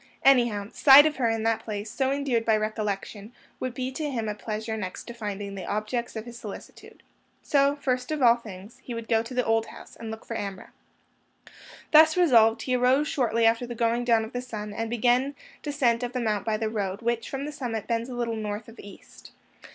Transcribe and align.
Anyhow, 0.25 0.69
sight 0.73 1.05
of 1.05 1.17
her 1.17 1.29
in 1.29 1.43
that 1.43 1.59
place, 1.59 1.91
so 1.91 2.11
endeared 2.11 2.43
by 2.43 2.57
recollection, 2.57 3.33
would 3.59 3.75
be 3.75 3.91
to 3.91 4.09
him 4.09 4.27
a 4.27 4.33
pleasure 4.33 4.75
next 4.75 5.03
to 5.03 5.13
finding 5.13 5.53
the 5.53 5.67
objects 5.67 6.15
of 6.15 6.25
his 6.25 6.39
solicitude. 6.39 7.03
So, 7.43 7.75
first 7.75 8.09
of 8.09 8.19
all 8.19 8.35
things, 8.37 8.79
he 8.83 8.95
would 8.95 9.07
go 9.07 9.21
to 9.21 9.33
the 9.35 9.45
old 9.45 9.67
house, 9.67 9.95
and 9.95 10.09
look 10.09 10.25
for 10.25 10.35
Amrah. 10.35 10.71
Thus 11.91 12.17
resolved, 12.17 12.63
he 12.63 12.75
arose 12.75 13.07
shortly 13.09 13.45
after 13.45 13.67
the 13.67 13.75
going 13.75 14.03
down 14.03 14.25
of 14.25 14.33
the 14.33 14.41
sun, 14.41 14.73
and 14.73 14.89
began 14.89 15.35
descent 15.61 16.01
of 16.01 16.13
the 16.13 16.19
Mount 16.19 16.45
by 16.45 16.57
the 16.57 16.67
road 16.67 17.03
which, 17.03 17.29
from 17.29 17.45
the 17.45 17.51
summit, 17.51 17.85
bends 17.85 18.09
a 18.09 18.15
little 18.15 18.35
north 18.35 18.67
of 18.67 18.79
east. 18.79 19.29